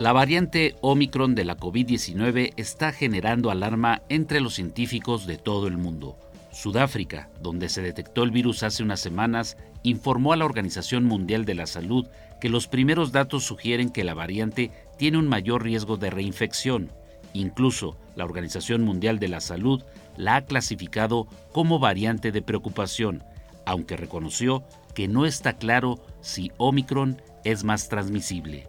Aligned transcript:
La 0.00 0.14
variante 0.14 0.76
Omicron 0.80 1.34
de 1.34 1.44
la 1.44 1.58
COVID-19 1.58 2.54
está 2.56 2.90
generando 2.90 3.50
alarma 3.50 4.00
entre 4.08 4.40
los 4.40 4.54
científicos 4.54 5.26
de 5.26 5.36
todo 5.36 5.66
el 5.66 5.76
mundo. 5.76 6.16
Sudáfrica, 6.52 7.28
donde 7.42 7.68
se 7.68 7.82
detectó 7.82 8.22
el 8.22 8.30
virus 8.30 8.62
hace 8.62 8.82
unas 8.82 9.00
semanas, 9.00 9.58
informó 9.82 10.32
a 10.32 10.38
la 10.38 10.46
Organización 10.46 11.04
Mundial 11.04 11.44
de 11.44 11.54
la 11.54 11.66
Salud 11.66 12.06
que 12.40 12.48
los 12.48 12.66
primeros 12.66 13.12
datos 13.12 13.44
sugieren 13.44 13.90
que 13.90 14.02
la 14.02 14.14
variante 14.14 14.70
tiene 14.96 15.18
un 15.18 15.28
mayor 15.28 15.64
riesgo 15.64 15.98
de 15.98 16.08
reinfección. 16.08 16.90
Incluso 17.34 17.98
la 18.16 18.24
Organización 18.24 18.82
Mundial 18.82 19.18
de 19.18 19.28
la 19.28 19.40
Salud 19.40 19.82
la 20.16 20.36
ha 20.36 20.46
clasificado 20.46 21.26
como 21.52 21.78
variante 21.78 22.32
de 22.32 22.40
preocupación, 22.40 23.22
aunque 23.66 23.98
reconoció 23.98 24.64
que 24.94 25.08
no 25.08 25.26
está 25.26 25.58
claro 25.58 26.02
si 26.22 26.52
Omicron 26.56 27.20
es 27.44 27.64
más 27.64 27.90
transmisible. 27.90 28.66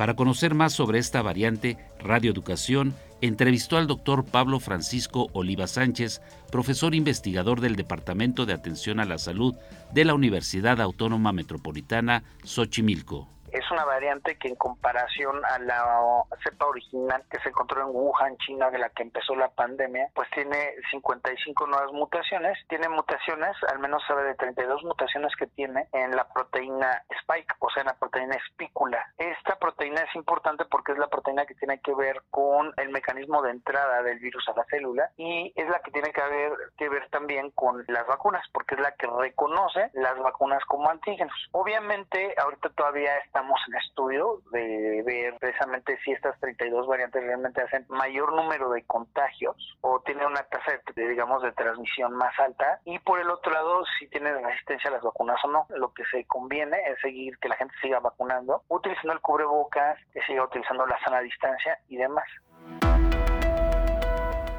Para 0.00 0.16
conocer 0.16 0.54
más 0.54 0.72
sobre 0.72 0.98
esta 0.98 1.20
variante, 1.20 1.76
Radio 1.98 2.30
Educación 2.30 2.94
entrevistó 3.20 3.76
al 3.76 3.86
doctor 3.86 4.24
Pablo 4.24 4.58
Francisco 4.58 5.26
Oliva 5.34 5.66
Sánchez, 5.66 6.22
profesor 6.50 6.94
investigador 6.94 7.60
del 7.60 7.76
Departamento 7.76 8.46
de 8.46 8.54
Atención 8.54 8.98
a 8.98 9.04
la 9.04 9.18
Salud 9.18 9.56
de 9.92 10.06
la 10.06 10.14
Universidad 10.14 10.80
Autónoma 10.80 11.32
Metropolitana 11.34 12.24
Xochimilco 12.44 13.28
una 13.70 13.84
variante 13.84 14.36
que 14.38 14.48
en 14.48 14.56
comparación 14.56 15.44
a 15.44 15.58
la 15.58 16.24
cepa 16.42 16.66
original 16.66 17.24
que 17.30 17.40
se 17.40 17.50
encontró 17.50 17.82
en 17.82 17.88
Wuhan, 17.88 18.36
China, 18.38 18.70
de 18.70 18.78
la 18.78 18.90
que 18.90 19.02
empezó 19.02 19.34
la 19.34 19.50
pandemia, 19.50 20.10
pues 20.14 20.28
tiene 20.30 20.74
55 20.90 21.66
nuevas 21.66 21.92
mutaciones. 21.92 22.58
Tiene 22.68 22.88
mutaciones, 22.88 23.56
al 23.68 23.78
menos 23.78 24.02
sabe 24.06 24.24
de 24.24 24.34
32 24.34 24.84
mutaciones 24.84 25.34
que 25.36 25.46
tiene 25.46 25.88
en 25.92 26.14
la 26.16 26.28
proteína 26.28 27.02
spike, 27.20 27.54
o 27.58 27.70
sea, 27.70 27.82
en 27.82 27.88
la 27.88 27.98
proteína 27.98 28.36
espícula. 28.36 29.04
Esta 29.18 29.56
proteína 29.56 30.02
es 30.02 30.14
importante 30.14 30.64
porque 30.64 30.92
es 30.92 30.98
la 30.98 31.08
proteína 31.08 31.46
que 31.46 31.54
tiene 31.54 31.80
que 31.80 31.94
ver 31.94 32.22
con 32.30 32.72
el 32.76 32.90
mecanismo 32.90 33.42
de 33.42 33.50
entrada 33.50 34.02
del 34.02 34.18
virus 34.18 34.48
a 34.48 34.56
la 34.56 34.64
célula 34.64 35.10
y 35.16 35.52
es 35.54 35.68
la 35.68 35.80
que 35.80 35.90
tiene 35.90 36.12
que 36.12 36.22
ver, 36.22 36.52
que 36.76 36.88
ver 36.88 37.08
también 37.10 37.50
con 37.50 37.84
las 37.88 38.06
vacunas, 38.06 38.44
porque 38.52 38.74
es 38.74 38.80
la 38.80 38.92
que 38.92 39.06
reconoce 39.06 39.90
las 39.94 40.18
vacunas 40.18 40.64
como 40.66 40.88
antígenos. 40.88 41.34
Obviamente, 41.52 42.34
ahorita 42.38 42.70
todavía 42.70 43.16
está 43.18 43.42
en 43.68 43.74
estudio 43.76 44.40
de 44.52 45.02
ver 45.04 45.36
precisamente 45.38 45.98
si 46.04 46.12
estas 46.12 46.38
32 46.40 46.86
variantes 46.86 47.22
realmente 47.22 47.62
hacen 47.62 47.84
mayor 47.88 48.34
número 48.34 48.70
de 48.70 48.84
contagios 48.84 49.56
o 49.80 50.00
tienen 50.00 50.26
una 50.26 50.42
tasa 50.44 50.80
de, 50.94 51.08
digamos, 51.08 51.42
de 51.42 51.52
transmisión 51.52 52.14
más 52.14 52.38
alta 52.38 52.80
y 52.84 52.98
por 53.00 53.20
el 53.20 53.30
otro 53.30 53.52
lado 53.52 53.84
si 53.98 54.06
tienen 54.08 54.42
resistencia 54.42 54.90
a 54.90 54.94
las 54.94 55.02
vacunas 55.02 55.38
o 55.44 55.48
no. 55.48 55.66
Lo 55.70 55.92
que 55.92 56.04
se 56.06 56.24
conviene 56.24 56.76
es 56.86 57.00
seguir 57.00 57.38
que 57.38 57.48
la 57.48 57.56
gente 57.56 57.74
siga 57.82 58.00
vacunando, 58.00 58.62
utilizando 58.68 59.12
el 59.12 59.20
cubrebocas, 59.20 59.98
que 60.12 60.20
siga 60.22 60.44
utilizando 60.44 60.86
la 60.86 60.98
sana 61.04 61.20
distancia 61.20 61.78
y 61.88 61.96
demás. 61.96 62.26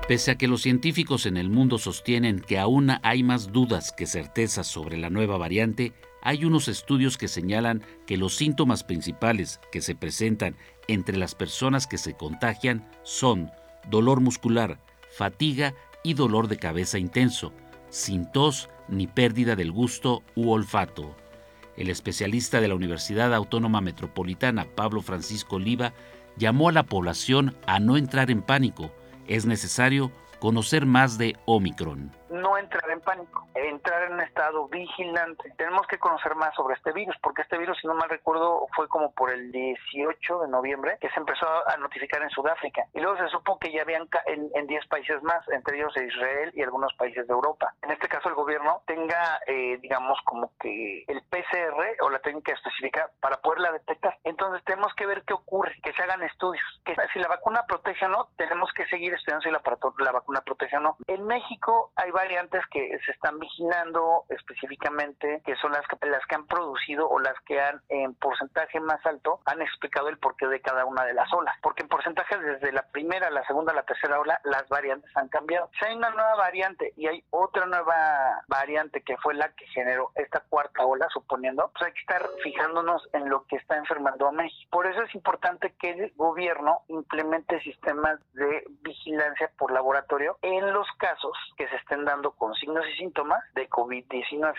Pese 0.08 0.32
a 0.32 0.36
que 0.36 0.48
los 0.48 0.64
científicos 0.64 1.26
en 1.26 1.38
el 1.38 1.50
mundo 1.50 1.78
sostienen 1.78 2.42
que 2.42 2.60
aún 2.60 2.90
hay 3.02 3.24
más 3.24 3.54
dudas 3.54 3.94
que 3.94 4.08
certezas 4.08 4.68
sobre 4.68 4.98
la 4.98 5.10
nueva 5.10 5.38
variante, 5.38 5.94
hay 6.22 6.46
unos 6.46 6.68
estudios 6.68 7.18
que 7.18 7.28
señalan 7.28 7.84
que 8.06 8.18
los 8.18 8.36
síntomas 8.36 8.84
principales 8.84 9.60
que 9.72 9.82
se 9.82 9.96
presentan 9.96 10.56
entre 10.88 11.18
las 11.18 11.36
personas 11.36 11.88
que 11.88 11.98
se 11.98 12.14
contagian 12.14 12.88
son 13.04 13.52
dolor 13.90 14.22
muscular, 14.22 14.80
fatiga 15.10 15.74
y 16.04 16.14
dolor 16.14 16.48
de 16.48 16.58
cabeza 16.58 17.00
intenso, 17.00 17.54
sin 17.90 18.32
tos 18.32 18.70
ni 18.88 19.08
pérdida 19.08 19.56
del 19.56 19.72
gusto 19.72 20.24
u 20.36 20.52
olfato. 20.52 21.16
El 21.76 21.90
especialista 21.90 22.62
de 22.62 22.68
la 22.68 22.76
Universidad 22.76 23.34
Autónoma 23.34 23.82
Metropolitana, 23.82 24.68
Pablo 24.76 25.02
Francisco 25.02 25.56
Oliva, 25.56 25.94
llamó 26.38 26.70
a 26.70 26.74
la 26.74 26.84
población 26.84 27.56
a 27.66 27.80
no 27.80 27.98
entrar 27.98 28.30
en 28.30 28.42
pánico. 28.42 28.94
Es 29.28 29.46
necesario 29.46 30.12
conocer 30.40 30.86
más 30.86 31.18
de 31.18 31.36
Omicron 31.46 32.21
no 32.32 32.58
entrar 32.58 32.90
en 32.90 33.02
pánico, 33.02 33.48
entrar 33.54 34.04
en 34.04 34.14
un 34.14 34.22
estado 34.22 34.68
vigilante. 34.68 35.54
Tenemos 35.58 35.86
que 35.88 36.00
conocer 36.00 36.36
más 36.36 36.56
sobre 36.56 36.76
este 36.76 36.92
virus, 36.92 37.16
porque 37.22 37.42
este 37.44 37.58
virus, 37.58 37.78
si 37.80 37.88
no 37.88 37.94
mal 37.94 38.10
recuerdo, 38.10 38.68
fue 38.76 38.88
como 38.88 39.12
por 39.12 39.32
el 39.32 39.52
18 39.52 40.40
de 40.40 40.48
noviembre 40.48 40.98
que 41.00 41.10
se 41.10 41.20
empezó 41.20 41.46
a 41.68 41.78
notificar 41.78 42.22
en 42.22 42.30
Sudáfrica. 42.30 42.86
Y 42.94 43.00
luego 43.00 43.18
se 43.18 43.28
supo 43.30 43.60
que 43.60 43.72
ya 43.72 43.82
habían 43.82 44.08
en 44.26 44.68
10 44.68 44.88
países 44.88 45.22
más, 45.24 45.48
entre 45.50 45.78
ellos 45.78 45.94
Israel 45.98 46.52
y 46.54 46.62
algunos 46.62 46.94
países 46.94 47.28
de 47.28 47.34
Europa. 47.34 47.74
En 47.82 47.92
este 47.92 48.08
caso, 48.08 48.30
el 48.30 48.36
gobierno 48.36 48.82
tenga, 48.86 49.40
eh, 49.48 49.78
digamos, 49.82 50.20
como 50.26 50.52
que 50.60 51.04
el 51.08 51.22
PCR 51.24 51.98
o 52.02 52.10
la 52.10 52.20
técnica 52.20 52.54
específica 52.54 53.10
para 53.20 53.38
poderla 53.38 53.72
detectar. 53.72 54.18
Entonces, 54.24 54.64
tenemos 54.66 54.94
que 54.96 55.06
ver 55.06 55.24
qué 55.26 55.34
ocurre, 55.34 55.76
que 55.84 55.94
se 55.94 56.04
hagan 56.04 56.24
estudios. 56.24 56.64
Que 56.86 56.96
si 57.14 57.20
la 57.20 57.28
vacuna 57.28 57.66
protege 57.68 58.06
o 58.06 58.10
no, 58.10 58.30
tenemos 58.38 58.72
que 58.74 58.86
seguir 58.88 59.14
estudiando 59.14 59.44
si 59.44 59.52
la, 59.52 59.62
la 60.00 60.12
vacuna 60.12 60.42
protege 60.42 60.78
o 60.78 60.82
no. 60.82 60.98
En 61.08 61.26
México 61.26 61.92
hay 61.96 62.12
variantes 62.22 62.62
que 62.72 63.00
se 63.04 63.12
están 63.12 63.40
vigilando 63.40 64.26
específicamente, 64.30 65.42
que 65.44 65.56
son 65.56 65.72
las 65.72 65.82
que, 65.88 66.08
las 66.08 66.24
que 66.28 66.36
han 66.36 66.46
producido 66.46 67.10
o 67.10 67.20
las 67.20 67.34
que 67.46 67.60
han 67.60 67.82
en 67.90 68.14
porcentaje 68.14 68.80
más 68.80 69.04
alto 69.06 69.40
han 69.46 69.62
explicado 69.62 70.08
el 70.10 70.20
porqué 70.20 70.48
de 70.48 70.62
cada 70.62 70.86
una 70.86 71.04
de 71.04 71.16
las 71.16 71.32
olas. 71.34 71.56
Porque 71.64 71.82
en 71.82 71.90
porcentaje 71.90 72.38
desde 72.38 72.72
la 72.72 72.84
primera, 72.92 73.32
la 73.32 73.44
segunda, 73.48 73.74
la 73.74 73.84
tercera 73.84 74.20
ola, 74.20 74.40
las 74.44 74.70
variantes 74.70 75.10
han 75.18 75.30
cambiado. 75.30 75.70
Si 75.80 75.86
hay 75.86 75.96
una 75.96 76.12
nueva 76.12 76.36
variante 76.36 76.94
y 76.96 77.08
hay 77.08 77.24
otra 77.32 77.66
nueva 77.66 78.44
variante 78.48 79.02
que 79.02 79.18
fue 79.18 79.34
la 79.34 79.50
que 79.54 79.66
generó 79.68 80.12
esta 80.16 80.42
cuarta 80.42 80.86
ola, 80.86 81.08
suponiendo, 81.12 81.72
pues 81.74 81.88
hay 81.88 81.94
que 81.94 82.02
estar 82.02 82.30
fijándonos 82.44 83.08
en 83.14 83.30
lo 83.30 83.46
que 83.48 83.56
está 83.56 83.78
enfermando 83.78 84.28
a 84.28 84.32
México. 84.32 84.70
Por 84.70 84.86
eso 84.86 85.02
es 85.02 85.16
importante 85.16 85.74
que 85.80 85.90
el 85.90 86.14
gobierno 86.16 86.82
implemente 86.88 87.60
sistemas 87.62 88.20
de 88.34 88.64
vigilancia 88.82 89.52
por 89.58 89.72
laboratorio 89.72 90.38
en 90.44 90.72
los 90.72 90.88
casos 91.00 91.36
que 91.58 91.68
se 91.68 91.76
estén 91.78 92.06
dando 92.06 92.11
con 92.38 92.54
signos 92.56 92.84
y 92.94 92.98
síntomas 92.98 93.40
de 93.56 93.70
COVID-19. 93.70 94.54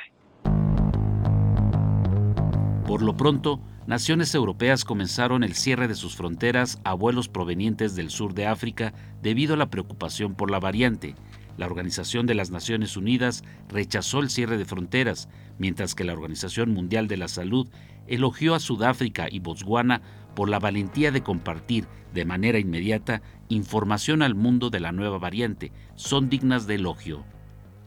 Por 2.86 3.02
lo 3.02 3.16
pronto, 3.16 3.60
naciones 3.86 4.34
europeas 4.34 4.84
comenzaron 4.84 5.44
el 5.44 5.54
cierre 5.54 5.86
de 5.86 5.94
sus 5.94 6.16
fronteras 6.16 6.80
a 6.84 6.94
vuelos 6.94 7.28
provenientes 7.28 7.94
del 7.94 8.10
sur 8.10 8.34
de 8.34 8.46
África 8.46 8.92
debido 9.20 9.54
a 9.54 9.56
la 9.56 9.70
preocupación 9.70 10.34
por 10.34 10.50
la 10.50 10.60
variante. 10.60 11.14
La 11.58 11.66
Organización 11.66 12.26
de 12.26 12.34
las 12.34 12.50
Naciones 12.50 12.96
Unidas 12.96 13.44
rechazó 13.69 14.20
el 14.20 14.30
cierre 14.30 14.56
de 14.56 14.64
fronteras, 14.64 15.28
mientras 15.58 15.94
que 15.94 16.04
la 16.04 16.14
Organización 16.14 16.72
Mundial 16.72 17.06
de 17.06 17.19
la 17.19 17.28
Salud 17.28 17.69
elogió 18.06 18.54
a 18.54 18.60
Sudáfrica 18.60 19.28
y 19.30 19.40
Botswana 19.40 20.00
por 20.34 20.48
la 20.48 20.58
valentía 20.58 21.12
de 21.12 21.22
compartir 21.22 21.86
de 22.14 22.24
manera 22.24 22.58
inmediata 22.58 23.22
información 23.48 24.22
al 24.22 24.34
mundo 24.34 24.70
de 24.70 24.80
la 24.80 24.92
nueva 24.92 25.19
variante. 25.19 25.72
Son 25.94 26.28
dignas 26.28 26.66
de 26.66 26.76
elogio. 26.76 27.24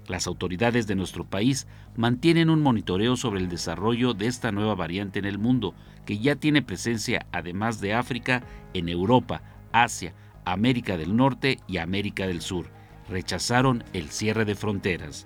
Las 0.07 0.27
autoridades 0.27 0.85
de 0.85 0.95
nuestro 0.95 1.25
país 1.25 1.65
mantienen 1.95 2.51
un 2.51 2.61
monitoreo 2.61 3.17
sobre 3.17 3.39
el 3.39 3.49
desarrollo 3.49 4.13
de 4.13 4.27
esta 4.27 4.51
nueva 4.51 4.75
variante 4.75 5.17
en 5.17 5.25
el 5.25 5.39
mundo, 5.39 5.73
que 6.05 6.19
ya 6.19 6.35
tiene 6.35 6.61
presencia, 6.61 7.25
además 7.31 7.81
de 7.81 7.95
África, 7.95 8.43
en 8.73 8.87
Europa, 8.89 9.41
Asia, 9.71 10.13
América 10.45 10.97
del 10.97 11.15
Norte 11.15 11.59
y 11.67 11.77
América 11.77 12.27
del 12.27 12.41
Sur. 12.41 12.69
Rechazaron 13.09 13.83
el 13.93 14.09
cierre 14.09 14.45
de 14.45 14.53
fronteras. 14.53 15.25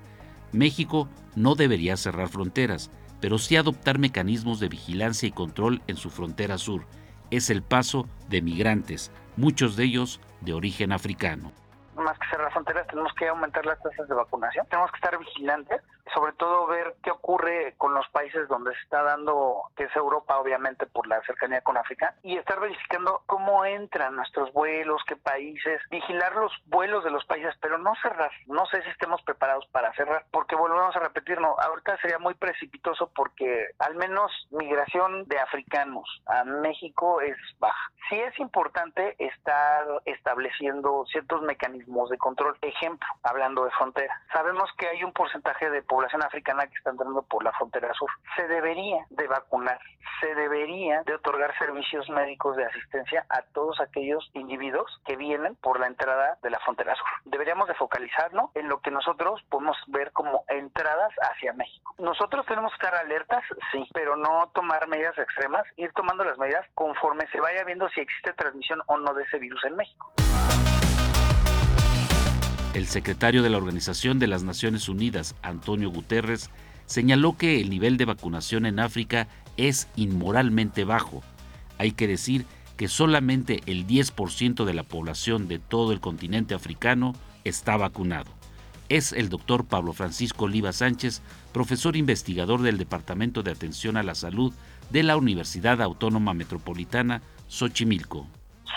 México 0.54 1.10
no 1.36 1.56
debería 1.56 1.98
cerrar 1.98 2.30
fronteras, 2.30 2.90
pero 3.20 3.38
sí 3.38 3.58
adoptar 3.58 4.00
mecanismos 4.00 4.62
de 4.62 4.70
vigilancia 4.70 5.28
y 5.28 5.32
control 5.32 5.82
en 5.88 5.98
su 5.98 6.10
frontera 6.10 6.58
sur. 6.58 6.86
Es 7.32 7.50
el 7.50 7.64
paso 7.64 8.08
de 8.30 8.42
migrantes, 8.42 9.12
muchos 9.36 9.76
de 9.76 9.84
ellos 9.84 10.22
de 10.40 10.54
origen 10.54 10.94
africano 10.94 11.52
más 12.00 12.18
que 12.20 12.28
cerrar 12.28 12.52
fronteras, 12.52 12.88
tenemos 12.88 13.14
que 13.14 13.28
aumentar 13.28 13.66
las 13.66 13.82
tasas 13.82 14.08
de 14.08 14.16
vacunación. 14.16 14.66
Tenemos 14.68 14.92
que 14.92 14.98
estar 14.98 15.18
vigilantes, 15.18 15.82
sobre 16.14 16.34
todo 16.34 16.68
ver 16.68 16.96
qué 17.04 17.12
ocurre 17.12 17.76
con 17.78 17.94
los 17.94 18.08
países 18.10 18.48
donde 18.48 18.74
se 18.74 18.82
está 18.82 19.04
dando, 19.04 19.64
que 19.76 19.86
es 19.86 19.96
Europa, 19.96 20.40
obviamente, 20.40 20.86
por 20.86 21.08
la 21.08 21.22
cercanía 21.22 21.62
con 21.62 21.78
África, 21.78 22.16
y 22.24 22.38
estar 22.38 22.60
verificando 22.60 23.24
cómo 23.26 23.66
entran 23.66 24.16
nuestros 24.16 24.52
vuelos, 24.54 25.02
qué 25.08 25.16
países, 25.16 25.82
vigilar 25.90 26.36
los 26.36 26.52
vuelos 26.66 27.04
de 27.04 27.12
los 27.12 27.26
países, 27.26 27.56
pero 27.62 27.78
no 27.78 27.94
cerrar. 28.02 28.32
No 28.48 28.66
sé 28.68 28.82
si 28.84 28.90
estemos 28.90 29.22
preparados 29.24 29.66
para 29.68 29.94
cerrar, 29.94 30.26
porque 30.32 30.56
volvemos 30.56 30.96
a 30.96 31.00
repetir, 31.00 31.40
no, 31.40 31.56
ahorita 31.60 31.98
sería 31.98 32.20
muy 32.20 32.34
precipitoso 32.34 33.12
porque 33.16 33.68
al 33.80 33.96
menos 33.96 34.32
migración 34.52 35.26
de 35.26 35.40
africanos 35.40 36.22
a 36.26 36.44
México 36.44 37.22
es 37.22 37.38
baja. 37.60 37.92
Sí 38.10 38.20
es 38.20 38.38
importante 38.40 39.16
estar 39.20 39.86
estableciendo 40.06 41.06
ciertos 41.12 41.42
mecanismos 41.44 42.10
de 42.10 42.18
control. 42.18 42.58
Ejemplo, 42.62 43.08
hablando 43.24 43.66
de 43.66 43.72
frontera. 43.72 44.22
Sabemos 44.34 44.70
que 44.78 44.88
hay 44.88 45.04
un 45.04 45.14
porcentaje 45.14 45.70
de 45.70 45.84
población 46.00 46.24
africana 46.24 46.66
que 46.66 46.76
está 46.78 46.92
entrando 46.92 47.22
por 47.24 47.44
la 47.44 47.52
frontera 47.52 47.94
sur. 47.94 48.10
Se 48.38 48.48
debería 48.48 49.06
de 49.10 49.28
vacunar, 49.28 49.78
se 50.22 50.34
debería 50.34 51.04
de 51.04 51.14
otorgar 51.14 51.54
servicios 51.58 52.10
médicos 52.10 52.56
de 52.56 52.64
asistencia 52.64 53.26
a 53.28 53.42
todos 53.54 53.82
aquellos 53.82 54.30
individuos 54.34 54.90
que 55.06 55.18
vienen 55.18 55.58
por 55.58 55.78
la 55.78 55.88
entrada 55.88 56.38
de 56.42 56.52
la 56.52 56.60
frontera 56.60 56.96
sur. 56.96 57.06
Deberíamos 57.26 57.68
de 57.68 57.74
focalizarlo 57.74 58.50
en 58.56 58.70
lo 58.70 58.80
que 58.80 58.92
nosotros 58.92 59.42
podemos 59.50 59.76
ver 59.88 60.14
como 60.14 60.46
entradas 60.48 61.12
hacia 61.34 61.52
México. 61.52 61.94
Nosotros 61.98 62.46
tenemos 62.46 62.72
que 62.72 62.86
estar 62.86 62.96
alertas, 62.96 63.44
sí, 63.74 63.86
pero 63.94 64.16
no 64.16 64.50
tomar 64.54 64.88
medidas 64.88 65.18
extremas, 65.18 65.66
ir 65.76 65.92
tomando 65.92 66.24
las 66.24 66.38
medidas 66.38 66.66
conforme 66.76 67.28
se 67.28 67.42
vaya 67.42 67.66
viendo 67.66 67.90
si 67.90 68.00
existe 68.00 68.32
transmisión 68.36 68.82
o 68.86 68.96
no 68.96 69.14
de 69.14 69.24
ese 69.24 69.38
virus 69.38 69.66
en 69.66 69.76
México. 69.76 70.14
El 72.76 72.86
secretario 72.86 73.42
de 73.42 73.50
la 73.50 73.58
Organización 73.58 74.20
de 74.20 74.28
las 74.28 74.44
Naciones 74.44 74.90
Unidas, 74.90 75.36
Antonio 75.42 75.90
Guterres, 75.90 76.52
señaló 76.86 77.36
que 77.36 77.60
el 77.60 77.72
nivel 77.72 77.98
de 77.98 78.06
vacunación 78.06 78.68
en 78.68 78.80
África 78.80 79.28
es 79.58 79.88
inmoralmente 79.96 80.84
bajo. 80.84 81.24
Hay 81.80 81.94
que 81.94 82.08
decir 82.08 82.46
que 82.78 82.88
solamente 82.88 83.62
el 83.66 83.88
10% 83.88 84.66
de 84.66 84.74
la 84.76 84.84
población 84.84 85.48
de 85.48 85.58
todo 85.58 85.92
el 85.92 86.00
continente 86.00 86.54
africano 86.54 87.16
está 87.44 87.76
vacunado. 87.76 88.32
Es 88.88 89.14
el 89.14 89.30
doctor 89.30 89.66
Pablo 89.66 89.92
Francisco 89.94 90.46
Oliva 90.46 90.72
Sánchez, 90.72 91.24
profesor 91.52 91.96
investigador 91.96 92.62
del 92.62 92.78
Departamento 92.78 93.42
de 93.42 93.52
Atención 93.52 93.98
a 93.98 94.04
la 94.04 94.14
Salud 94.14 94.54
de 94.92 95.02
la 95.02 95.18
Universidad 95.18 95.82
Autónoma 95.82 96.36
Metropolitana 96.36 97.24
Xochimilco. 97.48 98.28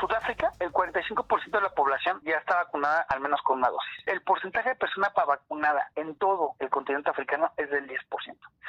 Sudáfrica, 0.02 0.50
el 0.58 0.72
45% 0.72 1.50
de 1.50 1.60
la 1.60 1.70
población 1.70 2.20
ya 2.24 2.38
está 2.38 2.56
vacunada 2.56 3.06
al 3.08 3.20
menos 3.20 3.40
con 3.42 3.58
una 3.58 3.68
dosis. 3.68 4.02
El 4.06 4.20
porcentaje 4.22 4.70
de 4.70 4.74
personas 4.74 5.12
vacunada 5.14 5.90
en 5.94 6.16
todo 6.16 6.54
el 6.58 6.68
continente 6.70 7.10
africano 7.10 7.52
es 7.56 7.70
del 7.70 7.86
10%. 7.86 7.98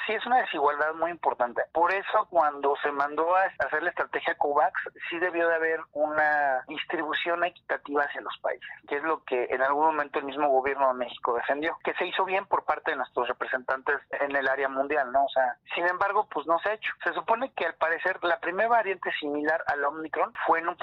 Sí 0.05 0.13
es 0.13 0.25
una 0.25 0.41
desigualdad 0.41 0.93
muy 0.95 1.11
importante. 1.11 1.63
Por 1.71 1.93
eso 1.93 2.27
cuando 2.29 2.75
se 2.83 2.91
mandó 2.91 3.35
a 3.35 3.43
hacer 3.65 3.81
la 3.83 3.89
estrategia 3.89 4.35
COVAX, 4.35 4.73
sí 5.09 5.17
debió 5.17 5.47
de 5.47 5.55
haber 5.55 5.79
una 5.93 6.63
distribución 6.67 7.43
equitativa 7.45 8.03
hacia 8.03 8.21
los 8.21 8.37
países, 8.39 8.69
que 8.87 8.97
es 8.97 9.03
lo 9.03 9.23
que 9.23 9.47
en 9.49 9.61
algún 9.61 9.85
momento 9.85 10.19
el 10.19 10.25
mismo 10.25 10.49
gobierno 10.49 10.89
de 10.89 11.05
México 11.05 11.33
defendió, 11.33 11.77
que 11.83 11.93
se 11.93 12.05
hizo 12.05 12.25
bien 12.25 12.45
por 12.45 12.65
parte 12.65 12.91
de 12.91 12.97
nuestros 12.97 13.27
representantes 13.27 13.95
en 14.11 14.35
el 14.35 14.47
área 14.47 14.67
mundial, 14.67 15.11
¿no? 15.11 15.23
O 15.23 15.29
sea, 15.29 15.55
sin 15.73 15.87
embargo, 15.87 16.27
pues 16.29 16.45
no 16.47 16.59
se 16.59 16.69
ha 16.69 16.73
hecho. 16.73 16.93
Se 17.03 17.13
supone 17.13 17.51
que 17.53 17.65
al 17.65 17.75
parecer 17.75 18.19
la 18.23 18.39
primera 18.39 18.69
variante 18.69 19.11
similar 19.19 19.63
al 19.67 19.83
Omicron 19.85 20.33
fue 20.45 20.59
en 20.59 20.67
un 20.67 20.77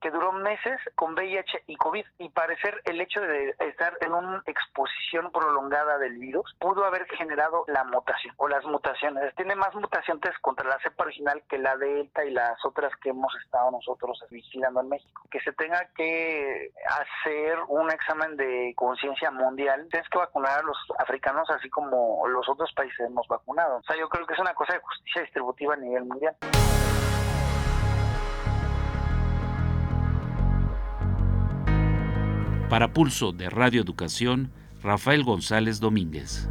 que 0.00 0.10
duró 0.10 0.32
meses 0.32 0.78
con 0.94 1.14
VIH 1.14 1.64
y 1.66 1.76
COVID 1.76 2.04
y 2.18 2.28
parecer 2.30 2.80
el 2.84 3.00
hecho 3.00 3.20
de 3.20 3.54
estar 3.60 3.96
en 4.00 4.12
una 4.12 4.42
exposición 4.46 5.30
prolongada 5.32 5.98
del 5.98 6.18
virus 6.18 6.54
pudo 6.58 6.84
haber 6.84 7.06
generado 7.16 7.64
la 7.68 7.84
mutación 7.84 8.34
o 8.36 8.48
las 8.48 8.64
mutaciones. 8.64 9.34
Tiene 9.34 9.54
más 9.54 9.74
mutaciones 9.74 10.36
contra 10.40 10.68
la 10.68 10.78
cepa 10.82 11.04
original 11.04 11.42
que 11.48 11.58
la 11.58 11.76
delta 11.76 12.24
y 12.24 12.30
las 12.30 12.64
otras 12.64 12.92
que 13.02 13.10
hemos 13.10 13.34
estado 13.44 13.70
nosotros 13.70 14.24
vigilando 14.30 14.80
en 14.80 14.88
México. 14.88 15.22
Que 15.30 15.40
se 15.40 15.52
tenga 15.52 15.88
que 15.96 16.72
hacer 16.86 17.58
un 17.68 17.90
examen 17.90 18.36
de 18.36 18.72
conciencia 18.76 19.30
mundial, 19.30 19.86
tienes 19.90 20.08
que 20.08 20.18
vacunar 20.18 20.60
a 20.60 20.62
los 20.62 20.76
africanos 20.98 21.48
así 21.50 21.68
como 21.70 22.26
los 22.28 22.48
otros 22.48 22.72
países 22.74 23.00
hemos 23.00 23.26
vacunado. 23.28 23.78
O 23.78 23.82
sea, 23.82 23.96
yo 23.96 24.08
creo 24.08 24.26
que 24.26 24.34
es 24.34 24.40
una 24.40 24.54
cosa 24.54 24.74
de 24.74 24.80
justicia 24.80 25.22
distributiva 25.22 25.74
a 25.74 25.76
nivel 25.76 26.04
mundial. 26.04 26.36
Para 32.68 32.92
Pulso 32.92 33.32
de 33.32 33.48
Radio 33.48 33.80
Educación, 33.80 34.52
Rafael 34.82 35.24
González 35.24 35.80
Domínguez. 35.80 36.50